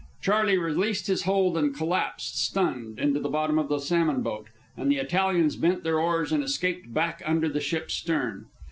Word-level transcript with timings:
Charley 0.23 0.57
released 0.57 1.05
his 1.05 1.25
hold 1.25 1.55
and 1.59 1.75
collapsed, 1.75 2.35
stunned, 2.43 2.97
into 2.97 3.19
the 3.19 3.29
bottom 3.29 3.59
of 3.59 3.69
the 3.69 3.77
salmon 3.77 4.23
boat, 4.23 4.47
and 4.75 4.89
the 4.91 4.97
Italians 4.97 5.55
bent 5.57 5.75
to 5.75 5.83
their 5.83 5.99
oars 5.99 6.31
and 6.31 6.43
escaped 6.43 6.91
back 6.91 7.21
under 7.27 7.47
the 7.47 7.61
ship's 7.61 7.93
stern. 7.93 8.47